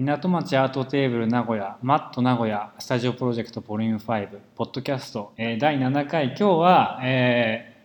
[0.00, 6.26] 港町アートテーブル名古屋マット名古屋スタジオプロジェクトボリューム5ポッドキャスト、えー第7回。
[6.26, 7.78] 今日は、えー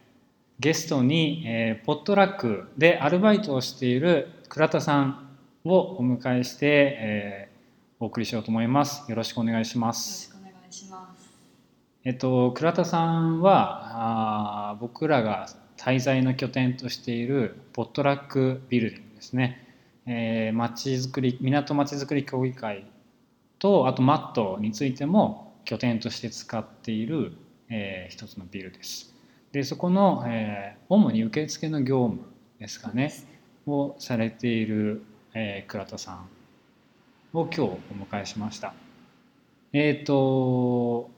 [0.59, 5.27] ゲストに、えーポットラックでアルバイトをしている倉田さん
[5.63, 6.67] をお迎えして、
[6.99, 9.09] えーお送りしようと思います。
[9.09, 11.27] よろしくお願いしまよろすしくお願いします。
[12.03, 19.62] えっと倉田さんはあー僕らが滞在の拠点としているポットラックビルディングですね、
[20.05, 22.85] えー、町づくり港まちづくり協議会
[23.59, 27.33] とあとマットについても拠点として使っている、
[27.69, 29.13] えー一つのビルです。
[29.51, 32.27] でそこの、えー主に受付の業務
[32.59, 33.13] ですかね
[33.65, 36.29] をされている、えー倉田さん
[37.33, 37.77] を今日お
[38.11, 38.73] 迎えしました。
[39.71, 41.09] えっ、と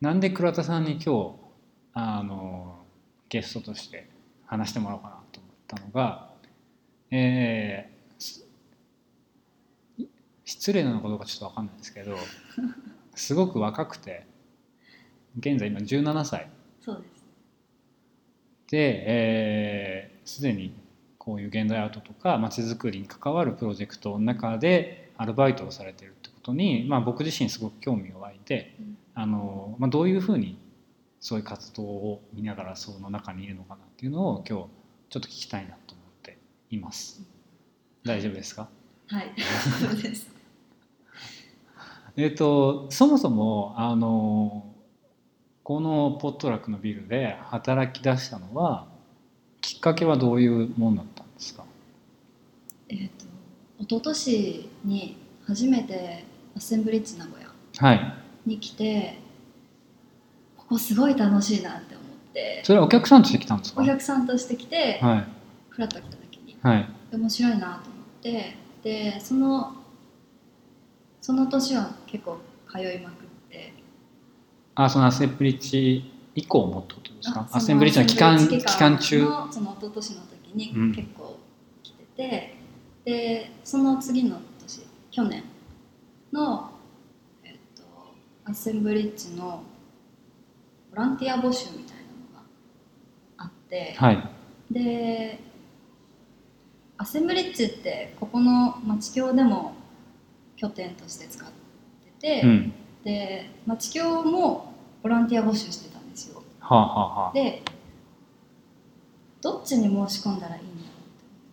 [0.00, 1.34] なんで倉田さんに今日
[1.94, 2.84] あの
[3.28, 4.08] ゲストとして
[4.46, 6.31] 話してもらおうかなと思ったのが、
[7.12, 8.46] えーす
[10.44, 12.16] 失礼なのかどうかちょっと分かんないですけど
[13.14, 14.26] すごく若くて
[15.38, 16.48] 現在今17歳。
[16.80, 17.24] そうです。
[18.70, 20.72] で、えーすでに
[21.18, 28.98] こういう現代アートとかまちづくりに関わるプロジェクトの中でアルバイトをされているってことに、まあ、僕自身すごく興味が湧いてうん。
[29.14, 30.58] あの、まあ、どういうふうに
[31.20, 34.64] そういう活動を見ながらその中にいるのかなっていうのを今日
[35.10, 36.01] ちょっと聞きたいなと思
[36.72, 37.22] います。
[38.04, 38.68] 大丈夫ですか？
[39.08, 39.32] はい、
[39.80, 40.28] そうです。
[42.16, 44.66] えっとそもそもあの
[45.62, 48.86] このポットラックのビルで働き出したのは
[49.60, 51.64] きっかけはどういうものだったんですか？
[52.88, 53.10] えっ、
[53.78, 56.24] と一昨年に初めて
[56.56, 57.48] アッセンブリッジ名古屋
[57.78, 58.14] はい。
[58.44, 59.18] に来て、
[60.56, 63.80] ここすごい楽しいなって思って、それはお客さんとして来たんですか？
[63.82, 65.26] お客さんとして来て、はい。
[65.70, 66.16] フラッと来た
[66.62, 66.88] はい。
[67.12, 67.80] 面白いなと思っ
[68.22, 69.74] て、でその
[71.20, 72.38] その年は結構
[72.70, 73.74] 通いまくって。
[74.74, 77.40] あそのアッセンブリッジ以降もってことですか？
[77.52, 79.22] あアッセンブリッジの期間期間中？
[79.22, 80.92] のその一昨年の時にうん。
[80.92, 81.38] 結構
[81.82, 82.56] 来てて、
[83.04, 85.44] でその次の年去年
[86.32, 86.70] の、
[87.44, 87.82] えっと、
[88.46, 89.62] アッセンブリッジの
[90.90, 92.42] ボランティア募集みたいなのが
[93.38, 94.28] あって、はい。
[94.70, 95.38] で
[97.02, 99.74] アッセンブリッジってここの町協でも
[100.56, 101.50] 拠点として使っ
[102.20, 102.72] てて、うん。
[103.02, 106.40] で町協もボランティア募集してたんですよ。
[106.60, 107.32] はあはあはあ。
[107.34, 107.60] で
[109.40, 110.92] どっちに申し込んだらいいんだろ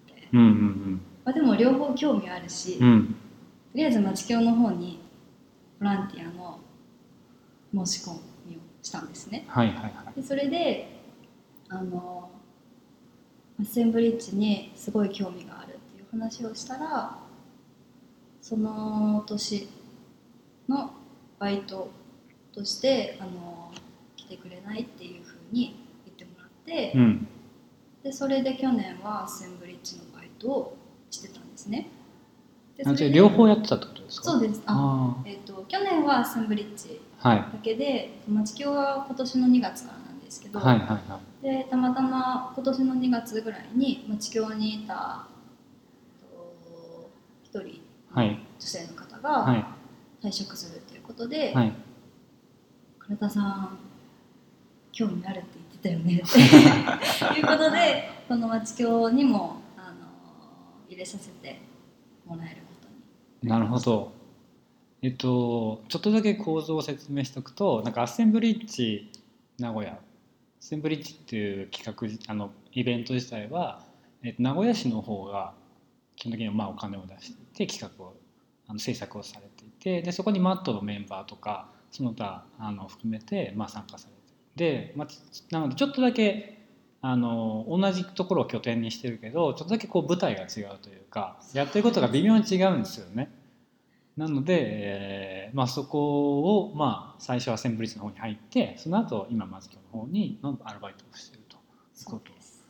[0.08, 0.46] うって思って、うんう
[0.92, 2.88] んまあ、でも両方興味あるし、うん。
[2.88, 3.16] うん
[3.72, 5.00] とりあえず町協の方に
[5.80, 6.60] ボランティアの
[7.86, 8.14] 申し込
[8.46, 9.46] みをしたんですね。
[9.48, 10.22] はいはいはい。
[10.22, 11.02] でそれで
[11.70, 12.39] あのア
[13.64, 17.18] ッセンブリッジにすごい興味があるっていう話をしたら
[18.42, 19.68] その年
[20.68, 20.92] の
[21.40, 21.92] バイト
[22.53, 23.72] としてあの
[24.16, 25.75] 来てくれないっていうふうに
[26.06, 27.28] 言ってもらって、うん。
[28.03, 30.78] でそれで去年はアッセンブリッジのバイトを
[31.12, 31.88] してたんですね。
[32.78, 34.31] であじゃ両方やってたってことですか？
[34.31, 34.62] そうです。
[34.66, 39.98] あ、あえっと去年はアッセンブリッジだけで町協は今年の2月から
[40.30, 41.44] ですけど、はいはいはい。
[41.44, 45.26] でたまたま今年の2月ぐらいに町協にいた
[46.22, 47.10] と
[47.44, 47.82] 一人
[48.14, 48.40] はい。
[48.60, 49.76] 女性の方はが
[50.22, 50.28] い。
[50.28, 51.74] 退職するということではい
[53.00, 53.78] 「倉田さん
[54.92, 56.22] 興味あるって言ってたよね」
[57.32, 59.96] っていうことでこの町協にもあの
[60.88, 61.60] 入れさせて
[62.28, 62.88] もらえること
[63.42, 64.20] になるほど。
[65.02, 69.10] えっと、ちょっとだけ構造を説明しておくと、なんかアッセンブリッジ
[69.58, 69.98] 名古屋、
[70.59, 73.84] センブリッジっていう企画、あのイベント自体は、
[74.24, 75.53] えっと、名古屋市の方が
[76.16, 78.16] 基本的にはまあお金を出して、企画を、
[78.68, 84.19] あの制作をされていて、でそこにマットのメンバーとか、その他あの含めてまあ参加されて。
[84.56, 85.07] で、まあ、
[85.51, 86.60] なのでちょっとだけ
[87.01, 93.31] あの同じところを拠点にしてるけどちょっとだけこう舞台が違うというかやってることが微妙に違うんですよね。
[94.18, 101.60] なので、えーまあ、そこを、まあ、最初はセンブリッジの方に入ってその後今松京の方にのアルバイトをしていると。
[102.00, 102.64] いうことです。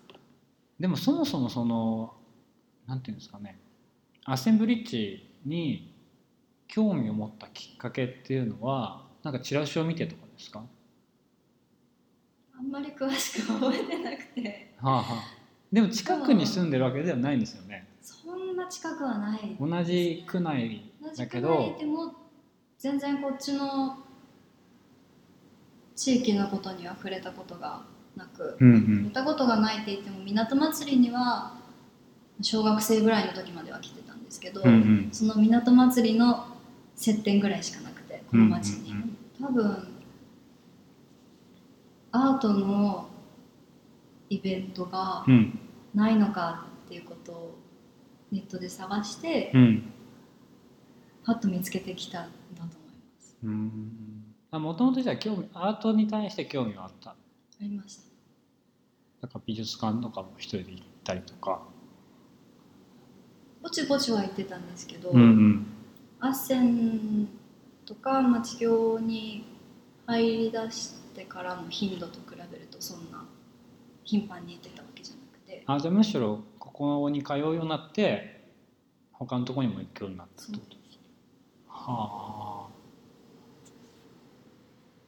[0.79, 2.13] でもそもそもその
[2.87, 3.59] なんていうんですかね。
[4.25, 5.93] アッセンブリッジに
[6.67, 10.65] 興味を持ったきっかけっていうのはなんかチラシを見てとかですか、は
[12.57, 14.73] あんまり詳しく覚えてなくて。
[14.81, 15.05] あはあ、
[15.71, 17.87] でも近くに住んでるわけではないんですよね。
[18.01, 22.13] そんな近くはない同じ区内だけどいでも
[22.77, 23.97] 全然こっちの
[25.95, 27.81] 地域のことには触れたことが
[28.15, 31.53] なく、うんう触れんたことがないって言っても港祭りには
[32.41, 35.09] 小学生ぐらいの時までは来てたんですけど、うんうん。
[35.11, 36.47] その港祭りの
[36.95, 38.93] 接点ぐらいしかなくてこの町に、
[39.41, 39.87] 多分
[42.11, 43.09] アートの
[44.29, 45.59] イベントがうん。
[45.93, 47.57] ないのかっていうことを
[48.31, 49.91] ネットで探して、うん
[51.29, 52.73] パッと見つけてきたんだと思いま
[53.19, 53.37] す。
[53.43, 54.63] うん。
[54.63, 57.11] もともとじゃあ興味アートに対して興味はあった。
[57.11, 57.15] あ
[57.61, 58.01] りました。
[59.21, 61.61] だから美術館とかも一人で行ったりとか。
[63.61, 65.67] ぼちぼちは行ってたんですけど、うんうん。
[66.19, 67.27] アッセン
[67.85, 69.45] とか町業に
[70.07, 73.23] 入り出してからの頻度と比べるとそんな
[74.03, 75.63] 頻繁に行ってたわけじゃなくて。
[75.67, 78.49] あじゃあむしろここに通うようになって
[79.11, 80.78] 他のところにも行くようになったってこと？
[81.93, 82.69] はあ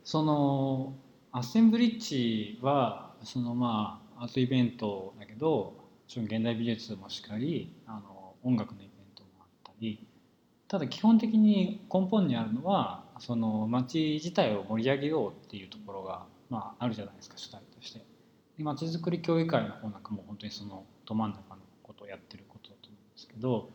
[0.04, 0.94] その
[1.32, 5.74] アッセンブリッジはそのまあアートイベントだけど
[6.08, 10.06] 現代美術もしっかりあの音楽のイベントもあったり
[10.68, 18.00] ただ基本的に根本にあるのはその街自体を盛り上げようっていうところが、まあ、あるじゃないですか主体として。
[18.58, 23.70] で街づくり協議会の方なんかも本当にそのど真ん中のことをやってることだと思うんですけど、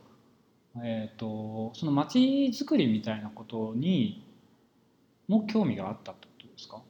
[0.85, 2.19] えー、とその街
[2.53, 4.25] づくりみたいなことに
[5.29, 6.83] も興味があったってことですか？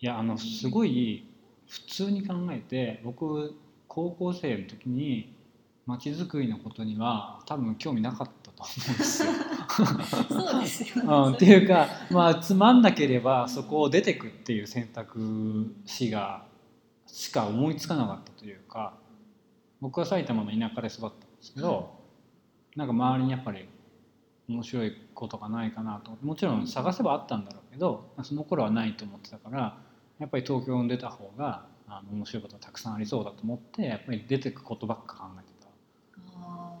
[0.00, 1.26] いやあのすごい
[1.68, 3.54] 普通に考えて僕
[3.88, 5.32] 高校生の時に
[5.86, 9.32] 街づくりのことには多分興味なかったと思うんですよ。
[10.28, 16.44] そうですよねうん、っていうか、まあ、つまんなければそこを出てくっていう選択肢が
[17.06, 18.94] しか思いつかなかったというか
[19.80, 21.10] 僕は埼玉の田舎で育っ
[21.44, 21.90] ですけど、
[22.76, 23.68] なんか周りにやっぱり
[24.48, 26.10] 面白いことがないかなと。
[26.10, 29.78] 思ってもちろん探せばあったんだろうけどその頃はないと思ってたから
[30.18, 35.68] やっぱり東京に出た方があの面白いことがたくさんありそうだと思ってやっぱり出てくことばっか考えてた。
[36.40, 36.72] あ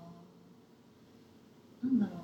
[1.84, 1.86] ー。
[1.86, 2.16] なんだろう。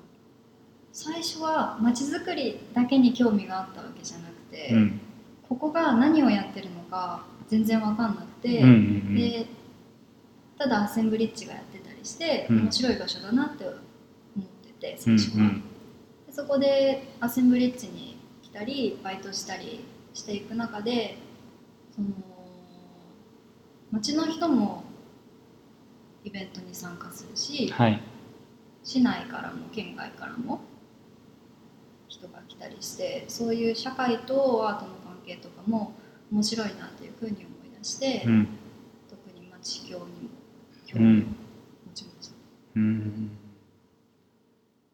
[0.91, 4.99] 最初は街づくりだけに興味があったわけじゃなくて、うん。
[5.47, 8.73] ここが何をやってるのか全然わかんなくて、うんうんう
[9.11, 9.15] ん。
[9.15, 9.45] で
[10.57, 12.57] ただアッセンブリッジがやってたりして、うん。
[12.63, 13.77] 面白い場所だなって思っ
[14.63, 15.51] ててうん最初は、
[16.27, 21.17] でそこでアッセンブリッジに来たりバイトしたりしていく中で
[21.95, 22.07] その
[23.91, 24.83] 町の人も
[26.23, 28.01] イベントに参加するし、はい。
[28.83, 30.61] 市内からも県外からも
[32.07, 35.93] 人が来たりしてそういう社会とアートの関係とかも
[36.31, 38.47] 面白いなというふうに思い出して、うん。
[39.09, 40.29] 特に町業にも
[40.87, 41.25] 興味を
[42.75, 43.37] うん。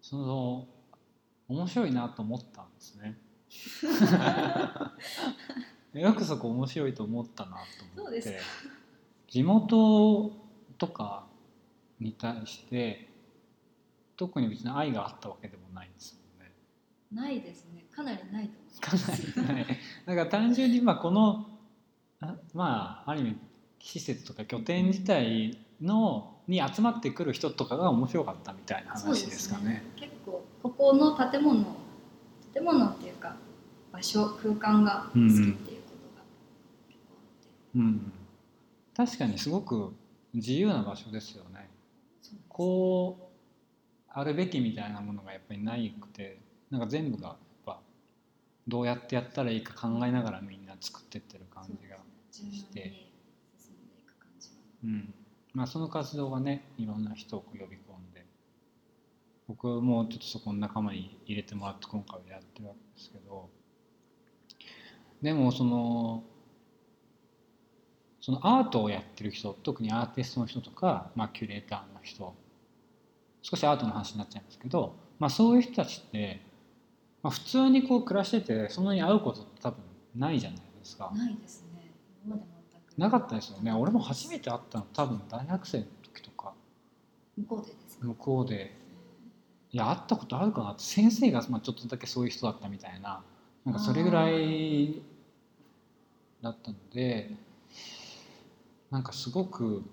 [0.02, 0.68] その
[1.48, 3.18] 面白いなと思ったんですね。
[6.02, 7.58] よくそこ面白いと思ったな
[7.96, 8.40] と思って。
[9.28, 10.32] 地元
[10.78, 11.28] とか
[12.00, 13.10] に対して
[14.16, 16.54] 特に別に愛があったわけでもないんですよね。
[17.12, 17.86] ないですね。
[17.92, 19.40] かなりないと思いかます。
[19.42, 19.66] なりない。
[20.06, 21.50] だから単純にまあこの
[22.20, 23.38] あまあある意味
[23.80, 29.84] 施設とか拠点自体のに集まってくる人とかが面白かったみたいな話ですかね。
[29.96, 31.66] 結構ここの建物
[32.54, 33.36] 建物っていうか
[33.92, 36.24] 場所空間が好きっていうことが
[36.88, 38.12] 結構あって、うん、
[38.96, 39.94] 確かにすごく
[40.34, 41.70] 自由な場所ですよね。
[42.22, 43.28] そうこう
[44.10, 46.40] あるべきみたいなものがやっぱりないくて
[46.72, 47.80] なんか全部がやっぱ
[48.68, 51.98] どうやってやったらいいか考えながらみんな作ってってる感じが、
[52.32, 53.08] して。
[54.84, 55.14] うん
[55.58, 58.24] まあ、その活動がねいろんな人を呼び込んで
[59.48, 63.50] 僕もちょっとそこの仲間に入れてもらって今回はやってるわけですけど
[65.24, 66.24] でもその
[68.22, 72.36] そのアートをやってる人特にアーティストの人とか、まあ、キュレーターの人
[73.42, 76.40] 少しアートの話になっちゃいますけど、まあ、そういう人たちって、
[77.24, 79.80] まあ、普通にこう暮らしててそんなに会うことって多分
[80.16, 81.12] ないじゃないですか。
[81.16, 81.92] ないですね
[82.24, 82.57] 今で全く
[82.98, 83.72] なかったですよね。
[83.72, 86.54] 俺も初めて会ったの多分大学生の時とか。
[87.38, 88.06] 向こうでですか？
[88.06, 88.76] 向こうで。
[89.72, 90.84] いや会ったことあるかなって。
[90.84, 93.22] 先生がまあちょっとだけそういう人だったみたいな。
[93.66, 95.02] なんかそれぐらい
[96.42, 97.32] だったので
[98.90, 99.84] なんかすごく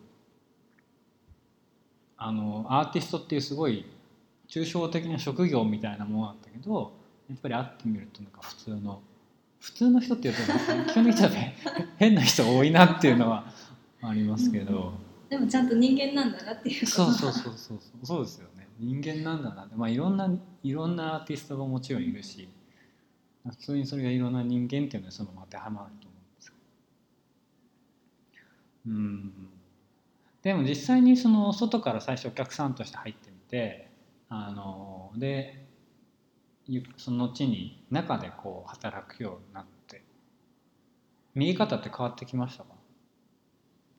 [2.17, 3.85] あのアーティストっていうすごい
[4.49, 6.93] 抽象的な職業みたいなものだったけど
[7.29, 9.03] やっぱり会ってみるとなんか普通の
[9.65, 10.43] 普通の人っていうと
[10.93, 11.27] 基本的に
[11.97, 13.47] 変な人多いなっていうのは
[14.03, 14.93] ありますけど。
[15.31, 18.25] でもちゃんと人間なんだなっていうそうそうそうそうそう。
[18.25, 18.69] ですよね。
[18.79, 19.75] 人間なんだなって。
[19.75, 20.31] まあいろんな
[20.63, 22.47] いろんなアーティストがもちろんいるし。
[23.49, 26.57] 普通にそれがいろんな人間っていうのはその当てはまると思うんですけ
[28.91, 28.95] ど。
[28.95, 29.33] うん。
[30.43, 33.89] でも実際にその外から最初お客さんとして入ってみて
[34.29, 35.64] あのでゆ
[36.97, 40.03] その後に中でこう働くようになって。
[41.35, 42.69] 見え方って変わってきましたか？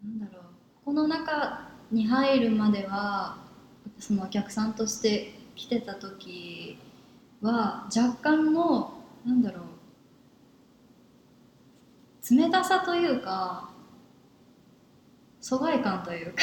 [0.03, 0.43] なんだろう。
[0.85, 3.37] この中に入るまでは
[3.99, 6.77] そのお客さんとして来てた時
[7.41, 8.93] は若干の
[9.25, 9.63] なんだろう。
[12.35, 13.69] 冷たさというか
[15.41, 16.41] 疎外感というか。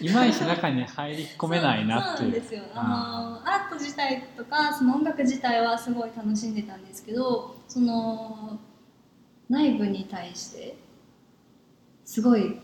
[0.00, 2.32] いまいち中に入り込めないなっていう。
[2.32, 2.62] そうなんですよ。
[2.74, 8.58] あのアート自体とかその音楽自体はすごい楽しんでたんですけどその
[9.48, 10.76] 内部に対して
[12.04, 12.60] すごい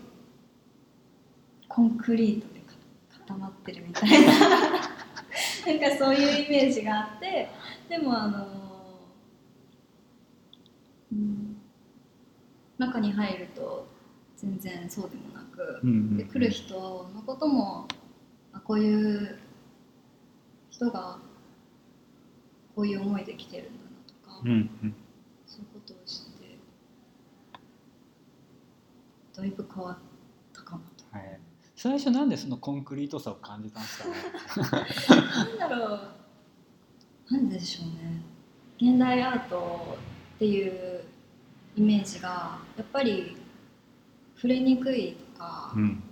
[1.67, 2.73] コンクリートでか
[3.27, 4.33] 固まってるみたいな。
[5.67, 7.49] なんかそういうイメージがあって
[7.89, 8.47] でもあの、
[11.11, 11.57] うん、
[12.77, 13.85] 中に入ると
[14.37, 16.17] 全然そうでもなく、うんうんうん。
[16.17, 16.73] で来る人
[17.13, 17.87] のことも
[18.53, 19.39] あこういう
[20.69, 21.19] 人が
[22.75, 24.53] こういう思いで来てるんだなとか、うんう
[24.85, 24.95] ん。
[25.47, 26.57] そういうことを知って
[29.35, 29.97] だいぶ変わっ
[30.53, 31.17] たかなと。
[31.17, 31.39] はい、
[31.75, 34.03] 最初なんでそのコンクリートさを感じたんです
[34.69, 34.85] かね？
[35.59, 37.33] なんだろう。
[37.33, 38.21] なんでしょうね。
[38.79, 39.97] 現代アート
[40.35, 41.03] っていう
[41.75, 43.35] イメージがやっぱり
[44.37, 46.03] 触れにくいとかうん。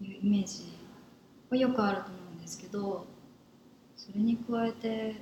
[0.00, 0.76] いうイメージ
[1.50, 3.06] はよくあると思うんですけど
[3.96, 5.16] それに加えて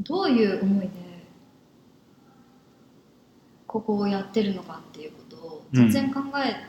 [0.00, 0.90] どういう思いで
[3.66, 6.66] ここをやってるのかっていうことを全然考え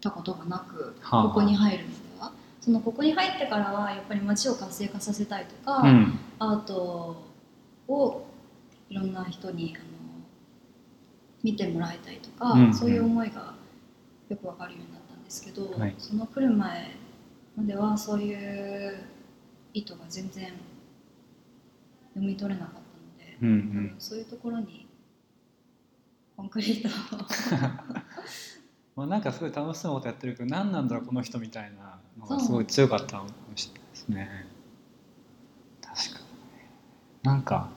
[0.00, 1.22] たことがなく、はあ。
[1.24, 2.32] ここに入るのでは。
[2.60, 6.18] そのここに入ってからはやっぱり街を活性化させたいとか、うん。
[6.38, 7.22] アート
[7.88, 8.26] を
[8.88, 9.95] いろんな人にあの
[11.46, 13.54] 見てもらいたいとか、うんそういう思いが
[14.28, 15.94] よくわかるようになったんですけど、はい。
[15.96, 16.90] その来る前
[17.56, 18.98] まではそういう
[19.72, 20.50] 意図が全然
[22.14, 23.94] 読み取れなかったので、うんうん。
[24.00, 24.88] そういうところに
[26.36, 27.20] コンクリートを
[28.96, 34.46] まあ、なんかすごい楽しそうなことやってるけど何なんだろうこの人みたいなのがすごい強かったのかもしれないですね。
[35.80, 36.24] 確かに
[36.58, 36.70] ね。
[37.22, 37.68] なんか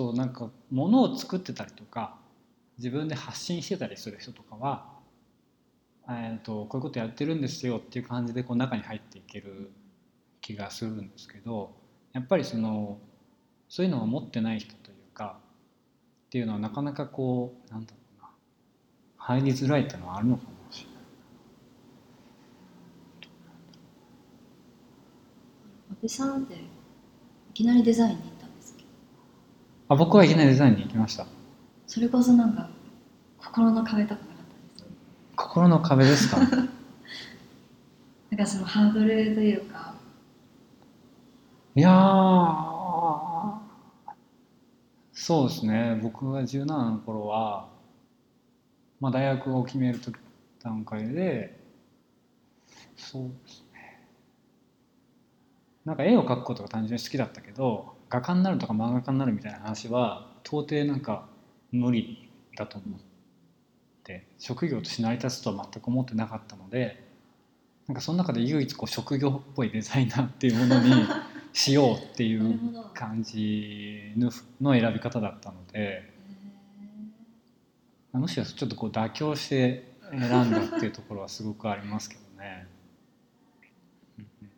[0.00, 2.16] そうなんか物を作ってたりとか
[2.78, 4.86] 自分で発信してたりする人とかは、
[6.08, 9.70] えー、とこういうことやってるんですよっていう感じでこう中に入っていける
[10.40, 11.72] 気がするんですけど
[12.14, 12.96] やっぱりその
[13.68, 15.36] そういうのを持ってない人というか
[16.28, 18.30] っていうのはなかなかこうなんだろうな
[19.18, 20.94] 入りづらいっていうのはあるのかもしれない。
[25.90, 26.58] 安倍さんってい
[27.52, 28.39] きなりデザインに
[29.90, 31.26] あ僕はいきなりデザインに行きました。
[31.86, 32.70] それこそなんか
[33.38, 34.36] 心の壁とかなかっ
[34.78, 34.96] たんです
[35.36, 35.44] か？
[35.44, 36.38] 心の壁ですか
[38.30, 39.94] なんかそのハードルというか。
[41.74, 43.60] いやー。
[45.12, 45.98] そうですね。
[46.02, 47.68] 僕が17の頃は、
[49.00, 50.16] まあ、大学を決める時
[50.62, 51.58] 段階で
[52.96, 54.06] そうですね。
[55.84, 61.26] なんか絵を描くことが単純に好きだったけど画家になるとか漫画家になるみたいな話は到底なんか
[61.72, 63.00] 無理だと思っ
[64.04, 67.08] て職業として成り立つとは全く思ってなかったので
[67.86, 70.92] なんかその中で唯一こう職業っぽいデザイナーっていうものに
[71.52, 72.58] しようっていう
[72.94, 76.12] 感じのの選び方だったので
[78.12, 82.66] むしろちょっとこう妥協して選んだっていうところはすごくありますけどね。
[84.18, 84.50] うんうん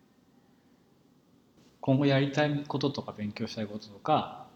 [1.82, 4.46] 今後やりたいこととか勉強したいこととか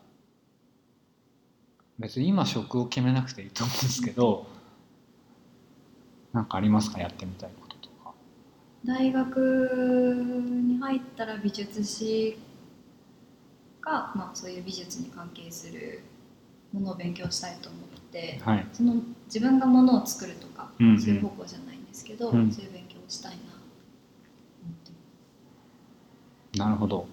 [1.99, 4.47] 別に今職を決めなくていいと思うんですけど
[6.33, 7.01] なんかありますか？
[7.01, 8.13] やってみたいこととか。
[8.85, 10.15] 大学
[10.67, 12.39] に入ったら美術史
[13.81, 16.03] か、まあ、そういう美術に関係する
[16.73, 18.67] ものを勉強したいと思ってはい。
[18.73, 21.01] その自分がものを作るとか、うんうん。
[21.01, 22.53] そういう方向じゃないんですけど、うん。
[22.53, 24.97] そういう勉強をしたいなと思ってま
[26.46, 27.07] すなるほど。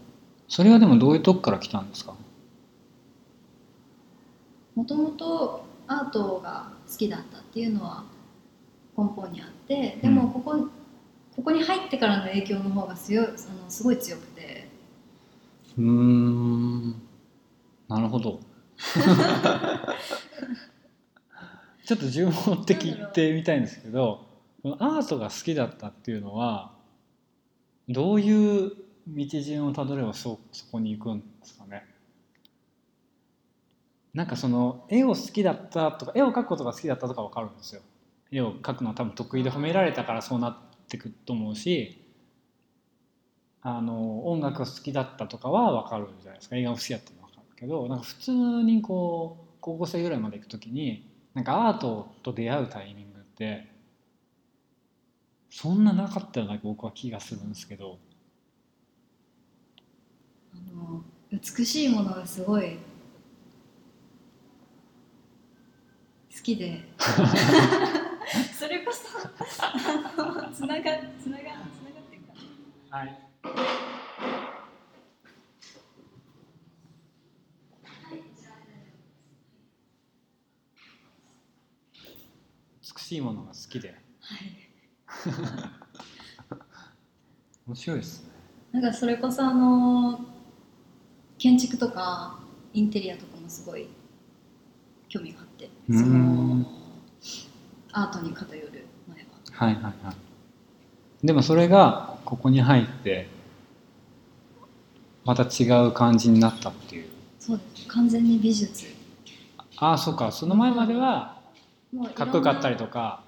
[0.48, 2.14] それはでもどういうとこから来たんですか？
[4.76, 8.04] もともとアートが好きだったっていうのは
[8.98, 10.68] 根本にあってでもここ,、
[11.36, 13.36] ここに入ってからの影響の方が強いあの
[13.70, 14.68] すごい強くて。
[15.78, 16.92] うーん。
[17.88, 18.40] なるほど。
[21.86, 24.26] ちょっと順を追って聞いてみたいんですけど
[24.64, 26.72] アートが好きだったっていうのは
[27.90, 28.72] どういう
[29.08, 31.86] 道順をたどればそそこに行くんですかね。
[34.14, 37.82] なんかその絵を好きだったとか絵を描くことが好きだったとかわかるんですよ。
[38.32, 40.56] 絵を描くのは多分得意で褒められたからそうなっ
[40.88, 42.02] てくと思うし
[43.62, 46.56] あの音楽が好きだったとかはわかるじゃないですか。
[46.56, 53.68] 映画が好きだったのはわかるけどなんか普通にこう高校生ぐらいまで行く時になんかアートと出会うタイミングって
[55.50, 58.00] そんななかったような僕は気がするんですけど
[60.54, 62.78] あの美しいものがすごい
[66.36, 66.84] 好きで。
[68.58, 69.04] それこそ
[69.54, 69.78] つなが
[70.52, 70.84] つなが
[71.22, 72.22] つながってる
[72.90, 73.20] かはい。
[82.82, 83.90] 美しいものが好きで。
[83.90, 84.64] はい。
[87.68, 88.30] 面白いですね。
[88.72, 90.33] なんかそれこそあの
[91.44, 92.40] 建築とか
[92.74, 93.90] インテリアとかもすごい
[95.10, 95.70] 興味があって。
[95.90, 96.62] そん。
[96.62, 96.66] の
[97.92, 99.26] アートに偏る前は。
[99.52, 100.14] はいはいは
[101.22, 101.28] い。
[101.28, 103.28] でもそれがここに入って
[105.26, 107.08] また違う感じになったっていう。
[107.42, 108.86] そうです完全に美術。
[109.76, 110.32] ああそうか。
[110.32, 111.42] その前までは
[112.16, 113.22] かっこよかったりとか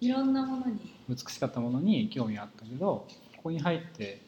[0.00, 0.94] いろんなものに。
[1.08, 4.22] 美しかったものに興味があったけどここに入って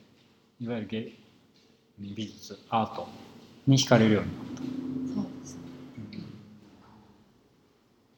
[0.58, 1.12] いわゆる芸
[2.00, 3.08] 美術アート
[3.66, 5.22] に惹かれるようになった。
[5.22, 5.60] そうですね。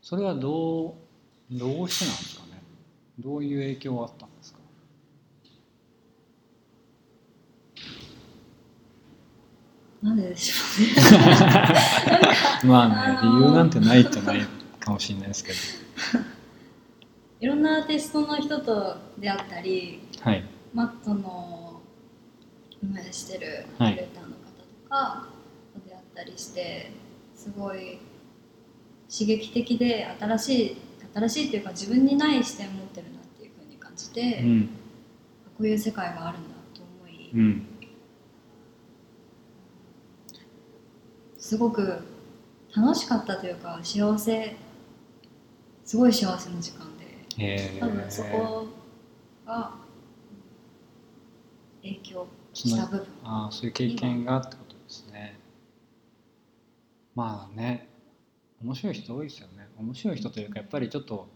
[0.00, 0.96] それはど
[1.50, 2.62] うどうしてなんですかね。
[3.18, 4.58] どういう影響があったんですか？
[10.02, 11.74] なんででしょうね。
[12.64, 14.40] まあねあのー理由なんてないじゃない
[14.80, 15.58] かもしれないですけど。
[17.40, 20.44] いろんなアーティストの人と出会ったりはい。
[20.74, 21.71] マットの
[22.82, 23.94] 運営してるキはい。
[23.94, 25.28] ュレーターの方とか
[25.74, 26.90] と出会ったりして
[27.35, 27.98] すごい
[29.11, 30.76] 刺激的で新しい
[31.14, 34.70] 新しいというか自分にない視点を持ってるなっていうふうに感じて、こうん。
[35.61, 37.66] ういう世界があるんだと思い、うん。
[41.38, 42.02] すごく
[42.74, 44.57] 楽しかったというか幸せ
[45.85, 48.66] すごい幸せな時間でえ多分そこ
[49.44, 49.82] が
[52.68, 53.07] した部分。
[53.25, 55.38] ああそういう経験がってことですね。
[57.14, 57.88] まあね
[58.62, 59.68] 面白い人多いですよね。
[59.79, 61.29] 面白い人というかやっぱりちょっと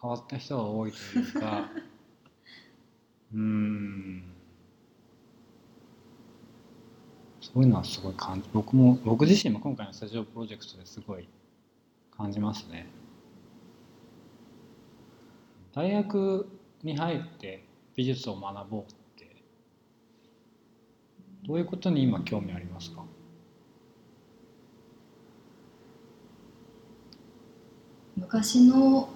[0.00, 1.70] 変わった人が多いというか。
[3.32, 4.24] うーん。
[7.40, 11.26] そういうのはすごい感じ僕も僕自身も今回のスタジオプロジェクトですごい
[12.16, 12.86] 感じますね。
[15.72, 16.46] 大学
[16.82, 17.64] に入って
[17.96, 18.99] 美術を学ぼうって
[21.46, 23.02] どういうことに今興味ありますか？
[28.16, 29.08] 昔の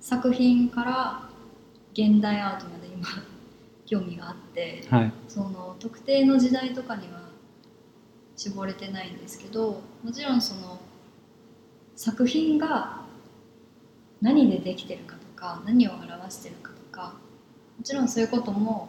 [0.00, 1.28] 作品から
[1.92, 3.06] 現代アートまで今
[3.86, 5.12] 興味があってはい。
[5.28, 7.28] その特定の時代とかには
[8.36, 10.78] 絞れてないんですけどもちろんその
[11.96, 13.02] 作品が
[14.20, 17.14] 何でできてるかとか何を表してるかとか
[17.76, 18.88] もちろんそういうことも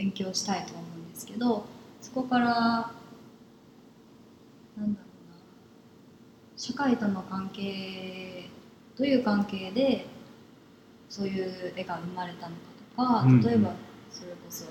[0.00, 1.66] 勉強したいと思うんですけど
[2.00, 2.90] そこからなんだ
[4.78, 4.96] ろうな
[6.56, 8.48] 社会との関係
[8.96, 10.06] どういう関係で
[11.10, 12.60] そういう絵が生まれたのか
[12.96, 13.74] とか、うん例えば
[14.10, 14.64] それこそ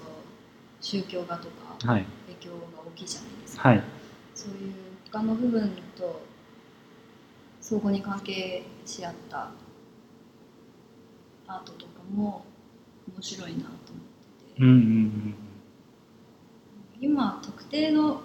[0.81, 2.05] 宗教画とかはい。
[2.27, 3.83] 影響が大きいじゃないですか、はい。
[4.33, 4.73] そういう
[5.11, 6.21] 他の部分と
[7.61, 9.51] 相互に関係し合った
[11.47, 12.45] アートとかも
[13.15, 14.08] 面白いなと思ってて、
[14.59, 15.35] うんうんうん。
[17.01, 18.21] 今特定のこ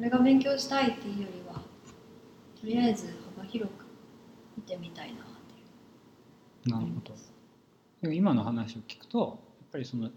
[0.00, 1.60] れが勉強したいっていうよりは
[2.60, 3.84] とりあえず幅広く
[4.56, 5.16] 見てみたいなっ
[6.62, 6.74] ていう。
[6.74, 7.14] なるほど。
[8.02, 10.10] でも今の話を聞くとやっぱりその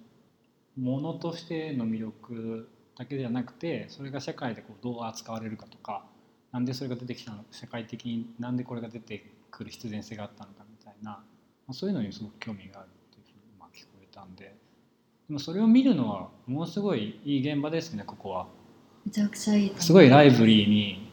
[0.78, 6.06] ものとしての魅力だけではなくてそれが社会でこうどう扱われるかとか
[6.52, 11.24] なんでそれが出てきたのか社会的になんでこれが出てくる必然性があったのかみたいな、ま
[11.70, 14.56] あ、そういうのにすごく興味があるっていうふうにまあ聞こえたんで
[15.30, 18.48] でもそれを見るのはものすごいいい現場ですねここは。
[19.06, 19.94] めちゃくちゃいいす。
[19.94, 21.08] ごいライブリーに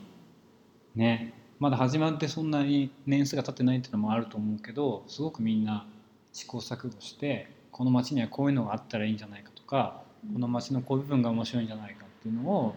[0.94, 5.86] ねまだ始まってそんなに年数が経ってないっていうのもあると思うけどすごくみんな
[6.32, 10.02] 試行錯誤してこの街にはこういうのがあったらいいんじゃないかとか
[10.32, 12.74] この街のこういう部分が面白いんじゃないかっていうのを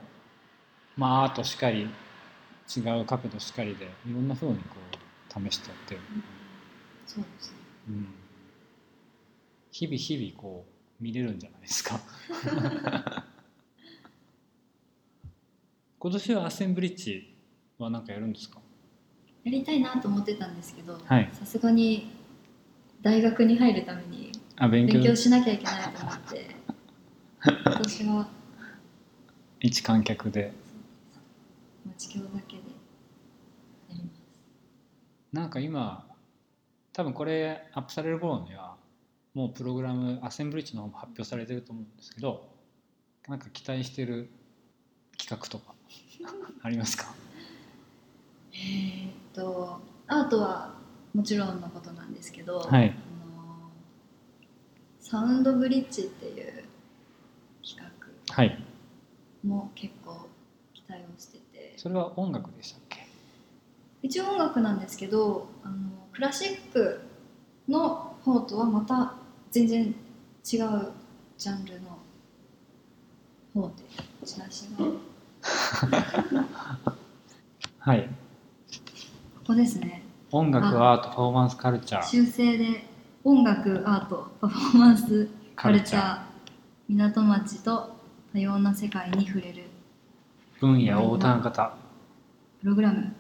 [0.97, 1.88] まあアートしかり
[2.75, 4.75] 違う角度しかりでいろんな風にこ
[5.38, 6.02] う試してやってる、
[7.08, 7.58] そうですね。
[7.89, 8.08] うん、
[9.71, 11.99] 日々日々こう見れるんじゃないですか。
[15.99, 17.35] 今年はアッセンブリッジ
[17.77, 18.59] は何かやるんですか？
[19.43, 21.29] やりたいなと思ってたんですけどはい。
[21.33, 22.12] さすがに
[23.01, 24.93] 大学に入るためにあ勉強。
[24.95, 26.55] 勉強しなきゃいけないと思って
[27.65, 28.27] 今年は
[29.62, 30.53] 一観客で。
[31.85, 32.63] 町教だけで
[33.89, 34.21] やります。
[35.33, 36.05] なんか今
[36.93, 38.75] 多分これアップされる頃には
[39.39, 42.49] もうプログラムアッセンブリッジの方も発表されてると思うんですけど
[43.30, 44.30] なんか期待してる
[45.17, 45.73] 企画とか
[46.62, 47.13] ありますか？
[48.52, 50.73] えーっとアートは
[51.13, 52.89] もちろんのことなんですけど、はい。
[52.89, 52.93] あ
[53.38, 53.71] の
[54.99, 56.63] サウンドブリッジっていう
[57.63, 57.91] 企
[58.32, 58.65] はい。
[59.45, 60.28] 画も結構
[60.73, 61.73] 期待をしてて。
[61.78, 63.08] それは音楽でしたっけ？
[64.04, 66.99] 一応音楽なんですけどあのクラシック
[67.69, 69.15] の方とはまた
[69.51, 69.93] 全然違う
[70.43, 71.97] ジャンルの
[73.53, 73.83] 方で
[74.25, 74.85] チラシが。
[74.85, 74.93] こ
[77.79, 78.09] はい。
[79.45, 80.03] こですね。
[80.31, 82.03] 音楽アートパフォーマンスカルチャー。
[82.03, 82.83] 修正で
[83.23, 86.01] 音楽アートパフォーマンスカルチャー。
[86.01, 86.23] カ
[86.88, 87.95] 港町と
[88.33, 89.63] 多様な世界に触れる。
[90.59, 91.73] 分野横断型
[92.62, 93.13] プログラム。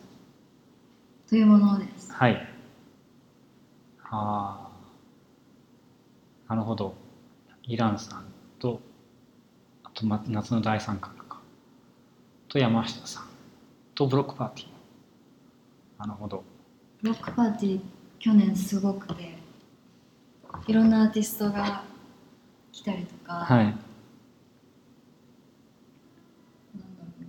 [1.27, 2.11] というものです。
[2.11, 2.35] はい。
[4.11, 4.58] ああ
[6.49, 6.95] なるほど。
[7.63, 8.25] イランさん
[8.59, 8.81] と
[9.83, 11.39] あとま夏の大三角か。
[12.47, 13.25] と山下さん
[13.93, 14.67] とブロックパーティー。
[15.99, 16.43] なるほど。
[17.01, 17.81] ブロックパーティー
[18.17, 19.37] 去年すごくて
[20.67, 21.83] いろんなアーティストが
[22.71, 23.65] 来たりとか、はい。
[23.65, 23.77] なんだ
[26.75, 27.27] ろうな。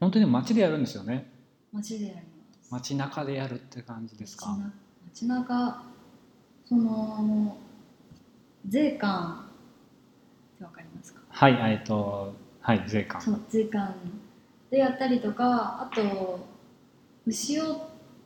[0.00, 1.32] 本当に街でやるんですよね。
[1.72, 2.22] 街でやりま
[2.62, 2.70] す。
[2.70, 4.54] 街中でやるって感じですか？
[5.06, 5.82] 街中
[6.68, 7.56] その
[8.68, 9.46] 税関
[10.54, 11.20] ってわかりますか？
[11.28, 13.20] はいえっとはい税関。
[13.22, 13.94] そう税関
[14.70, 16.40] でやったりとかあと
[17.26, 17.78] 牛尾っ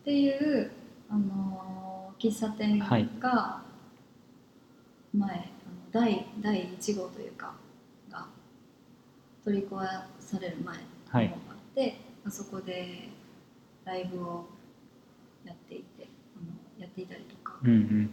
[0.05, 0.70] ていう
[1.11, 3.09] あの喫茶店がはい。
[5.12, 5.44] 前、あの
[5.90, 7.53] 第第1号というか
[8.11, 8.26] が
[9.44, 9.81] 取り壊
[10.20, 13.09] される前の方があって、あそこで
[13.85, 14.46] ライブを
[15.44, 16.46] やっていてあの
[16.81, 17.59] やっていたりとか。
[17.64, 18.11] うんうん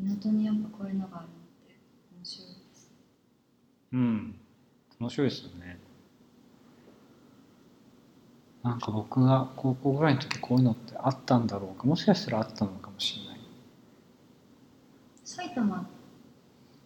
[0.00, 1.36] 港にやっぱこういうのがあるのっ
[1.66, 1.76] て
[2.16, 2.90] 面白いです
[3.92, 4.34] うん。
[5.00, 5.78] 面白いですよね。
[8.62, 11.84] なんか僕が高校ぐらいの時こういうのってあったんだろうか。
[11.86, 13.40] もしかしたらあったのかもしれない。
[15.24, 15.84] 埼玉っ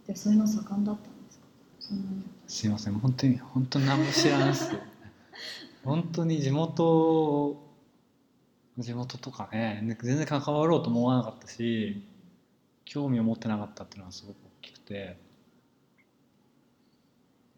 [0.06, 1.46] てそういうの盛んだったんですか？
[1.80, 2.94] そんなにすいません。
[2.94, 4.70] 本当に本当に何も知らんっす
[5.84, 7.60] 本当に地元
[8.78, 12.02] 地元とかね全然関わろうと思わなかったし
[12.84, 15.18] 興味を持ってなかったっていうのはすごく大きくて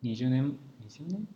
[0.03, 0.59] 20年
[0.89, 1.29] 20年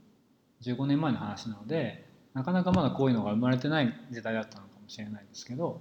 [0.62, 5.80] ？15年前の話なのでなかなかまだこういうのが生まれてない時代だったのかもしれないですけど、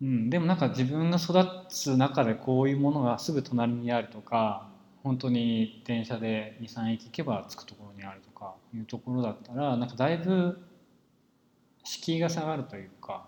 [0.00, 4.68] うん、でもなんか自分が育つ中でこういうものがすぐ隣にあるとか
[5.02, 10.58] 本当に電車で23駅行けば着くところにあるとかいうところだったらなんかだいぶ
[11.84, 13.26] 敷居が下がるというか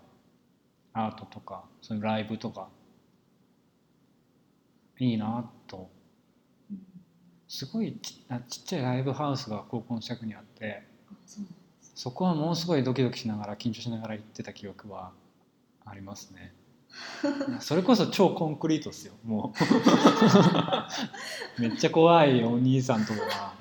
[0.93, 2.69] アートとかそういうライブとか
[5.03, 5.89] いいなと。
[6.71, 6.79] うん
[7.47, 11.13] すごいちあちっちゃいライブハウスが高校の近くにあってあ
[11.93, 15.11] そこはものすごいドキドキしながら緊張しながら行ってた記憶は
[15.85, 16.51] ありますね。
[17.59, 19.53] それこそ超コンクリートですよも
[21.57, 21.61] う。
[21.61, 23.53] めっちゃ怖いお兄さんとかが。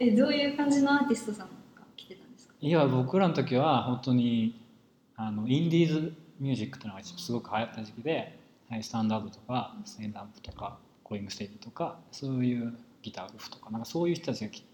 [0.00, 1.52] えどういう感じのアーティストさんが
[1.96, 2.54] 来てたんですか？
[2.60, 4.60] いや僕らの時は本当に
[5.16, 14.64] あのインディーズミュージックっていうのがすごく流行った時期で Hi-STANDARD とかスネイルランプとかゴーイングステディとかそういうギターウルフとかなんかそういう人たちが来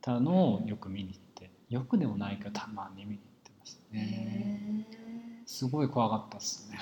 [0.00, 5.10] たのをよく見に行ってよくでもないけどたまに見に行ってましたへねえ
[5.50, 6.78] すごい怖かったっすね。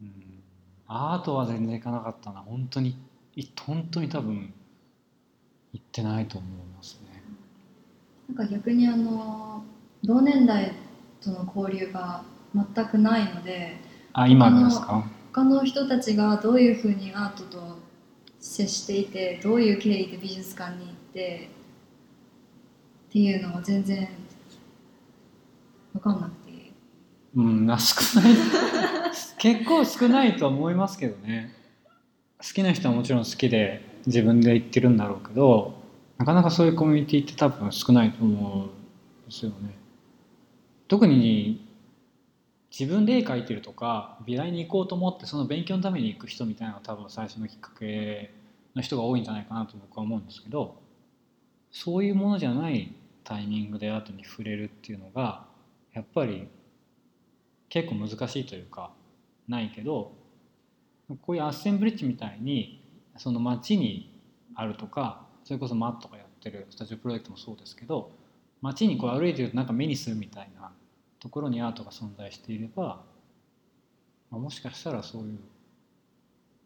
[0.00, 0.42] うん。
[0.86, 2.40] アートは全然行かなかったな。
[2.40, 2.96] 本当に
[3.36, 4.54] い本当に多分
[5.74, 7.22] 行ってないと思いますね。
[8.34, 9.62] なんか逆にあの
[10.02, 10.72] 同年代
[11.20, 13.80] との交流が全くないので
[14.12, 15.04] あ今のですか？
[15.32, 17.78] 他の人たちがどういうふうにアートと
[18.38, 21.48] 接していてどういう経緯で美術館に行って
[23.08, 24.08] っていうのは全然
[25.94, 26.72] 分かんなくて。
[27.34, 28.34] うんな少ない。
[29.38, 31.54] 結構少ないと思いますけどね。
[32.38, 35.74] 好きな人はもちろん好きで自分で言ってるんだろうけど
[36.18, 39.74] なかなかそういうコミュニティって多分少ないと思うんですよね。
[40.88, 41.64] 特に
[42.78, 48.32] 自分で絵描いてるとか美大に行こうと思ってその勉強のために行く人みたいなのが多分最初のきっかけ
[48.74, 50.74] の人が多いんじゃないかなと僕は思うんですけど
[51.70, 52.90] そういうものじゃない
[53.24, 55.44] タイミングでアートに触れるっていうのが
[55.92, 56.48] やっぱり
[57.68, 58.90] 結構難しいというか
[59.48, 60.12] ないけど
[61.08, 62.82] こういうアッセンブリッジみたいに
[63.18, 64.18] その街に
[64.54, 68.10] あるとかそれこそマットがやってるスタジオプロジェクトもそうですけど
[68.62, 70.70] 街にこう歩いてるとなんか目にするみたいな
[71.22, 73.00] ところにアートが存在していれば、
[74.28, 75.38] まあ、もしかしたらそういう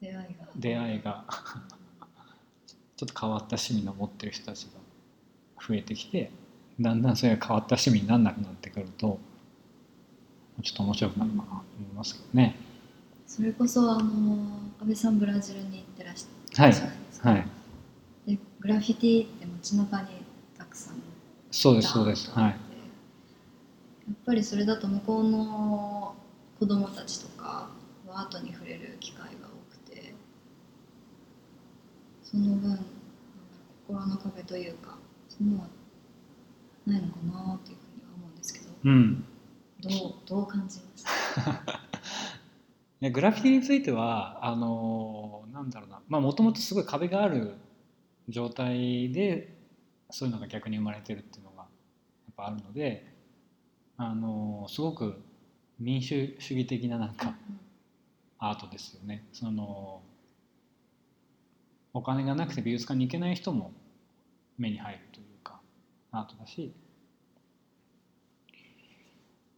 [0.00, 0.48] 出会いが。
[0.56, 1.24] 出会いが
[2.96, 4.70] ちょっと変わった趣味の持ってる人たちが
[5.68, 6.30] 増えてきて
[6.80, 9.18] だんだんそれが変わった趣味にならなくなってくると
[10.62, 12.56] ちょっと面白くなるかなと思いますけどね。
[13.26, 14.02] それこそあの
[14.80, 17.46] 安倍さんブラジルに行ってらっしゃはいるじゃないですか、はい、
[18.26, 20.08] でグラフィティって街中に
[20.56, 20.94] たくさん
[21.50, 22.30] そうですそうです。
[22.30, 22.65] はい
[24.08, 26.14] やっぱりそれだと向こうの
[26.58, 27.70] 子供たちとか
[28.06, 29.30] はアートに触れる機会が多
[29.70, 30.14] くて
[32.22, 32.78] その分
[33.86, 34.96] 心の壁というか
[35.28, 35.68] そういうのは
[36.86, 37.16] ないのか
[37.48, 39.24] なっていうふうには思うんですけどうん。
[39.82, 41.04] どうどう感じまし
[43.00, 46.00] た グラフィティについてはあのなんだろうな。
[46.08, 47.54] まあもともとすごい壁がある
[48.28, 49.54] 状態で
[50.10, 53.15] そういうのが逆に生まれてるっていうのがやっぱあるので
[53.98, 55.22] あのすごく
[55.78, 57.34] 民主主義的ななんか
[58.38, 59.24] アートですよね。
[59.32, 60.02] その
[61.94, 63.72] お金がなくて美術館に行けない人も
[64.58, 65.60] 目に入るというか
[66.12, 66.72] アートだし。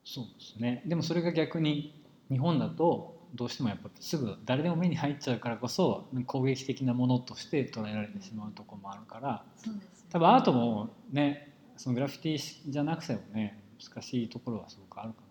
[0.05, 0.83] そうですね。
[0.87, 9.44] でもそれが逆に日本だとどうしてもやっぱすぐ誰でも目に入っちゃうからこそ攻撃的なものとして捉えられてしまうところもあるから。
[9.66, 9.81] ね。
[10.11, 15.29] 多分アートもねそのグラフィティじゃなくてもね難しいところはすごくあるかな。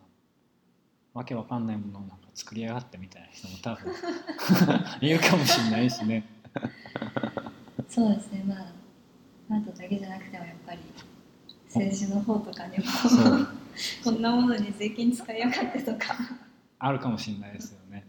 [1.14, 3.94] わけわかんないものをなんか作りやがってみたいな人も多分
[5.02, 6.24] いるかもしれないしね。
[7.90, 8.44] そうですね。
[8.48, 8.78] まあ
[9.50, 10.80] アートだけじゃなくてもやっぱり
[11.66, 12.84] 政治の方とかにも
[14.04, 16.16] こんなものに税金使いやがってとか。
[16.80, 18.08] あるかもしれないですよね。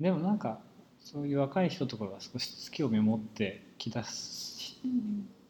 [0.00, 0.60] でもなんか
[1.00, 4.80] そういう若い人とかが少しずつ興味を持ってきだし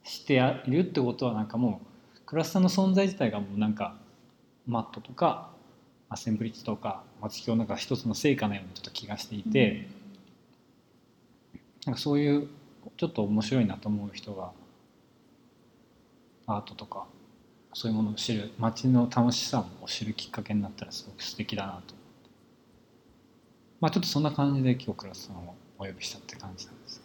[0.05, 0.35] して
[0.67, 1.87] いるってことはなんかもう
[2.27, 3.95] クラスターの存在自体がもうなんか
[4.67, 5.51] マットとか
[6.09, 9.89] アッセンブリッジとか町京なんか一つの成果のようなちょっと気がしていて、
[11.85, 12.49] なんかそういう
[12.97, 14.51] ちょっと面白いなと思う人が
[16.47, 17.07] アートとか
[17.73, 21.97] そういうものを知る街の楽しさを知るきっかけになったらすごく素敵だなと思って。
[23.81, 27.03] まあちょっとそんな感じで今日クラスさんをお呼びしたって感じなんです。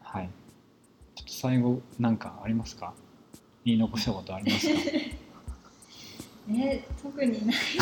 [0.00, 0.28] はい。
[1.14, 2.94] ちょっと最後なんかありますか？
[3.64, 4.80] 言い残したことありますか？
[6.54, 7.56] え特にない。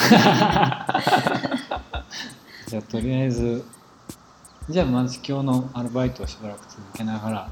[2.68, 3.64] じゃあとりあえず
[4.68, 7.50] じゃあまず今日のアルバイトをしばらく続けながら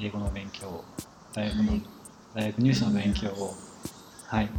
[0.00, 0.84] 英語の勉強を
[1.32, 1.82] 大学の、はい。
[2.34, 3.54] 大学入試の勉強を
[4.26, 4.50] はい。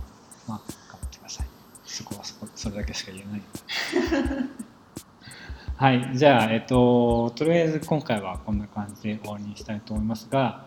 [0.47, 1.47] まあ頑張ってください。
[1.85, 3.41] そこはそこそれだけしか言えない。
[5.75, 6.17] はい。
[6.17, 10.65] じゃあえっととりあえず今回はこんな感じで終わりにしたいと思いますが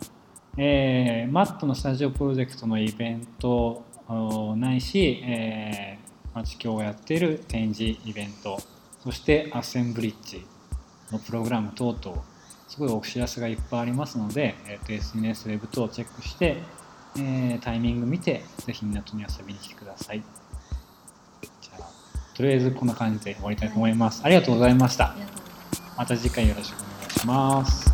[0.59, 8.59] えーマットのスタジオプロジェクトのイベントおないし、えー、町京がやっている展示イベント
[9.03, 10.45] そしてアッセンブリッジ
[11.11, 12.23] のプログラム等々
[12.69, 16.59] すごいお知らせがいっぱいありますので、えー、と SNS ウェブ等をチェックして、
[17.17, 20.23] えータイミング見てぜひ港に遊びに来てください。
[21.61, 25.13] じゃあとりあえずこんな感じで終わりたいと思います、ありがとうございました。
[25.13, 25.53] ありがとうございます。
[25.97, 27.92] また次回よろしくお願いします